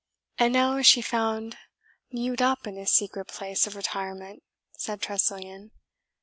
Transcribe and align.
"And 0.39 0.51
now 0.51 0.77
is 0.77 0.87
she 0.87 1.03
found 1.03 1.57
mewed 2.11 2.41
up 2.41 2.65
in 2.65 2.75
his 2.75 2.91
secret 2.91 3.25
place 3.25 3.67
of 3.67 3.75
retirement," 3.75 4.41
said 4.75 4.99
Tressilian. 4.99 5.69